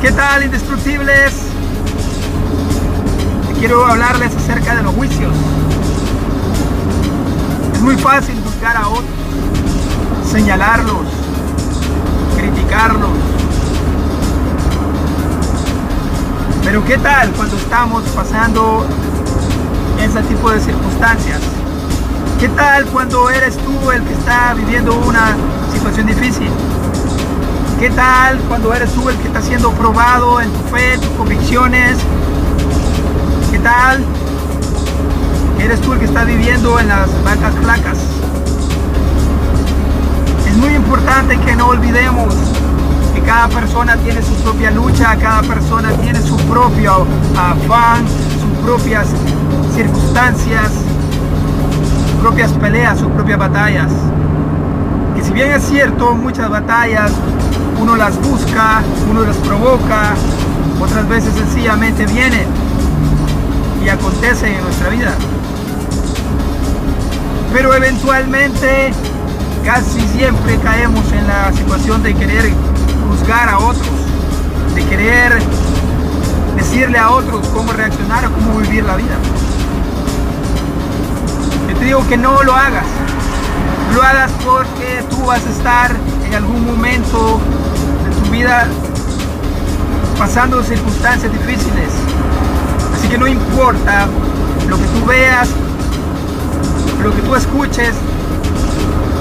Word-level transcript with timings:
¿Qué 0.00 0.10
tal, 0.12 0.42
indestructibles? 0.42 1.34
Quiero 3.58 3.84
hablarles 3.84 4.34
acerca 4.34 4.74
de 4.74 4.82
los 4.82 4.94
juicios. 4.94 5.30
Es 7.74 7.80
muy 7.82 7.96
fácil 7.96 8.40
buscar 8.40 8.78
a 8.78 8.88
otros, 8.88 9.04
señalarlos, 10.32 11.06
criticarlos. 12.34 13.10
Pero 16.64 16.82
¿qué 16.86 16.96
tal 16.96 17.30
cuando 17.32 17.58
estamos 17.58 18.02
pasando 18.04 18.86
ese 20.00 20.22
tipo 20.22 20.50
de 20.50 20.60
circunstancias? 20.60 21.40
¿Qué 22.38 22.48
tal 22.48 22.86
cuando 22.86 23.28
eres 23.28 23.58
tú 23.58 23.90
el 23.90 24.02
que 24.04 24.14
está 24.14 24.54
viviendo 24.54 24.94
una 24.94 25.36
situación 25.74 26.06
difícil? 26.06 26.48
¿Qué 27.80 27.88
tal 27.88 28.38
cuando 28.40 28.74
eres 28.74 28.92
tú 28.92 29.08
el 29.08 29.16
que 29.16 29.28
está 29.28 29.40
siendo 29.40 29.72
probado 29.72 30.38
en 30.42 30.50
tu 30.50 30.58
fe, 30.64 30.98
tus 30.98 31.08
convicciones? 31.16 31.96
¿Qué 33.50 33.58
tal? 33.58 34.04
Eres 35.58 35.80
tú 35.80 35.94
el 35.94 35.98
que 35.98 36.04
está 36.04 36.24
viviendo 36.24 36.78
en 36.78 36.88
las 36.88 37.08
vacas 37.24 37.54
flacas. 37.62 37.96
Es 40.46 40.56
muy 40.58 40.74
importante 40.74 41.38
que 41.38 41.56
no 41.56 41.68
olvidemos 41.68 42.34
que 43.14 43.22
cada 43.22 43.48
persona 43.48 43.96
tiene 43.96 44.20
su 44.20 44.34
propia 44.42 44.70
lucha, 44.72 45.16
cada 45.16 45.40
persona 45.40 45.90
tiene 46.02 46.20
su 46.20 46.36
propio 46.36 47.06
afán, 47.34 48.04
sus 48.06 48.58
propias 48.62 49.06
circunstancias, 49.74 50.70
sus 52.10 52.20
propias 52.20 52.52
peleas, 52.52 52.98
sus 52.98 53.10
propias 53.12 53.38
batallas. 53.38 53.90
Que 55.20 55.26
si 55.26 55.32
bien 55.34 55.52
es 55.52 55.64
cierto, 55.64 56.14
muchas 56.14 56.48
batallas 56.48 57.12
uno 57.78 57.94
las 57.94 58.16
busca, 58.22 58.80
uno 59.10 59.22
las 59.22 59.36
provoca, 59.36 60.14
otras 60.80 61.06
veces 61.10 61.34
sencillamente 61.34 62.06
vienen 62.06 62.46
y 63.84 63.88
acontecen 63.90 64.54
en 64.54 64.64
nuestra 64.64 64.88
vida. 64.88 65.12
Pero 67.52 67.74
eventualmente 67.74 68.94
casi 69.62 70.00
siempre 70.08 70.56
caemos 70.56 71.04
en 71.12 71.26
la 71.26 71.52
situación 71.52 72.02
de 72.02 72.14
querer 72.14 72.50
juzgar 73.06 73.50
a 73.50 73.58
otros, 73.58 73.90
de 74.74 74.84
querer 74.86 75.38
decirle 76.56 76.96
a 76.96 77.10
otros 77.10 77.46
cómo 77.48 77.74
reaccionar 77.74 78.24
o 78.24 78.32
cómo 78.32 78.58
vivir 78.60 78.84
la 78.84 78.96
vida. 78.96 79.18
Yo 81.68 81.76
te 81.76 81.84
digo 81.84 82.08
que 82.08 82.16
no 82.16 82.42
lo 82.42 82.54
hagas. 82.54 82.86
Lo 83.94 84.02
hagas 84.02 84.30
porque 84.44 85.04
tú 85.10 85.26
vas 85.26 85.44
a 85.44 85.50
estar 85.50 85.96
en 86.26 86.34
algún 86.34 86.64
momento 86.64 87.40
de 88.04 88.22
tu 88.22 88.30
vida 88.30 88.66
pasando 90.16 90.62
circunstancias 90.62 91.32
difíciles. 91.32 91.92
Así 92.94 93.08
que 93.08 93.18
no 93.18 93.26
importa 93.26 94.06
lo 94.68 94.76
que 94.76 94.84
tú 94.84 95.06
veas, 95.06 95.48
lo 97.02 97.14
que 97.14 97.22
tú 97.22 97.34
escuches, 97.34 97.94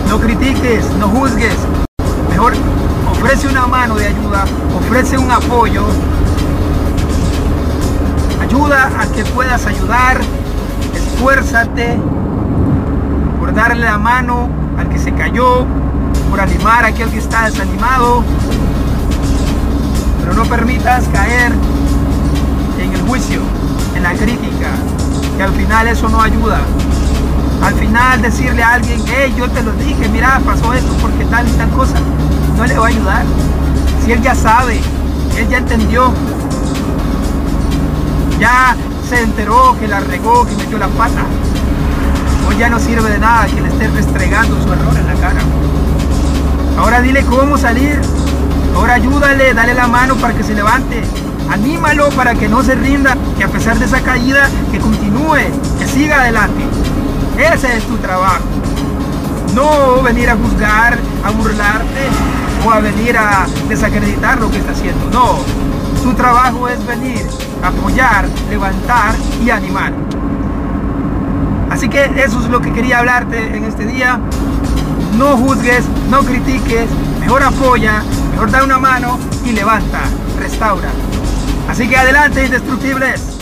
no 0.08 0.20
critiques, 0.20 0.86
no 1.00 1.08
juzgues. 1.08 1.56
Mejor 2.30 2.54
ofrece 3.12 3.48
una 3.48 3.66
mano 3.66 3.96
de 3.96 4.08
ayuda, 4.08 4.46
ofrece 4.78 5.18
un 5.18 5.32
apoyo. 5.32 5.86
Ayuda 8.42 8.92
a 9.00 9.08
que 9.08 9.24
puedas 9.26 9.66
ayudar, 9.66 10.20
esfuérzate 10.94 11.98
darle 13.52 13.86
la 13.86 13.98
mano 13.98 14.50
al 14.78 14.90
que 14.90 15.00
se 15.00 15.14
cayó, 15.14 15.66
por 16.30 16.40
animar 16.40 16.86
a 16.86 16.90
aquel 16.90 17.10
que 17.10 17.20
está 17.20 17.46
desanimado. 17.46 18.24
Pero 20.20 20.34
no 20.34 20.46
permitas 20.46 21.06
caer 21.12 21.52
en 22.80 22.94
el 22.94 23.02
juicio, 23.02 23.42
en 23.96 24.04
la 24.04 24.14
crítica, 24.14 24.70
que 25.38 25.44
al 25.44 25.54
final 25.54 25.88
eso 25.88 26.08
no 26.10 26.22
ayuda. 26.22 26.62
Al 27.64 27.74
final 27.74 28.22
decirle 28.22 28.64
a 28.64 28.74
alguien, 28.74 29.02
hey, 29.08 29.34
yo 29.38 29.50
te 29.50 29.62
lo 29.62 29.74
dije, 29.74 30.08
mira, 30.10 30.40
pasó 30.46 30.74
esto 30.74 30.94
porque 31.02 31.26
tal 31.26 31.48
y 31.48 31.52
tal 31.52 31.70
cosa, 31.72 31.96
no 32.58 32.66
le 32.66 32.78
va 32.78 32.86
a 32.86 32.90
ayudar. 32.90 33.26
Si 34.06 34.12
él 34.14 34.22
ya 34.22 34.34
sabe, 34.34 34.80
él 35.38 35.48
ya 35.50 35.58
entendió, 35.58 36.14
ya 38.40 38.76
se 39.10 39.22
enteró 39.24 39.76
que 39.78 39.88
la 39.88 40.00
regó, 40.00 40.46
que 40.46 40.56
metió 40.56 40.78
la 40.78 40.88
pata, 40.88 41.24
hoy 42.50 42.58
ya 42.58 42.68
no 42.68 42.80
sirve 42.80 43.12
de 43.12 43.20
nada 43.20 43.46
que 43.46 43.62
le 43.62 43.68
esté 43.68 43.88
restregando 43.90 44.62
su 44.62 44.74
error 44.74 44.98
en 44.98 45.06
la 45.06 45.14
cara. 45.14 45.40
Ahora 46.80 47.02
dile 47.02 47.24
cómo 47.26 47.58
salir, 47.58 48.02
ahora 48.76 48.96
ayúdale, 48.96 49.54
dale 49.54 49.76
la 49.76 49.88
mano 49.88 50.16
para 50.16 50.34
que 50.34 50.44
se 50.44 50.56
levante, 50.56 51.04
anímalo 51.50 52.10
para 52.10 52.34
que 52.34 52.50
no 52.50 52.64
se 52.64 52.74
rinda, 52.74 53.16
que 53.38 53.44
a 53.44 53.50
pesar 53.50 53.78
de 53.78 53.86
esa 53.86 54.02
caída, 54.02 54.50
que 54.72 54.80
continúe, 54.80 55.52
que 55.78 55.88
siga 55.88 56.22
adelante. 56.22 56.64
Ese 57.38 57.78
es 57.78 57.84
tu 57.84 57.98
trabajo. 57.98 58.44
No 59.54 60.02
venir 60.02 60.30
a 60.30 60.36
juzgar, 60.36 60.98
a 61.24 61.30
burlarte 61.30 62.08
o 62.66 62.72
a 62.72 62.80
venir 62.80 63.16
a 63.16 63.46
desacreditar 63.68 64.40
lo 64.40 64.50
que 64.50 64.58
está 64.58 64.72
haciendo. 64.72 65.10
No, 65.12 65.40
tu 66.02 66.14
trabajo 66.14 66.68
es 66.68 66.84
venir, 66.88 67.28
apoyar, 67.64 68.28
levantar 68.50 69.16
y 69.44 69.50
animar. 69.52 70.09
Así 71.70 71.90
que 71.90 72.04
eso 72.04 72.40
es 72.42 72.50
lo 72.50 72.62
que 72.62 72.74
quería 72.74 73.00
hablarte 73.00 73.56
en 73.56 73.64
este 73.64 73.86
día. 73.86 74.20
No 75.18 75.38
juzgues, 75.38 75.86
no 76.10 76.22
critiques, 76.22 76.90
mejor 77.20 77.44
apoya, 77.44 78.04
mejor 78.32 78.52
da 78.52 78.64
una 78.64 78.80
mano 78.80 79.20
y 79.46 79.52
levanta, 79.52 80.02
restaura. 80.40 80.90
Así 81.68 81.88
que 81.88 81.98
adelante, 81.98 82.46
indestructibles. 82.46 83.39